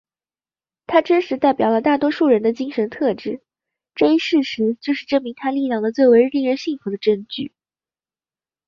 [0.87, 3.39] 他真实代表了大多数人的精神特质
[3.93, 7.53] 这一事实就是证明他力量的最为令人信服的证据。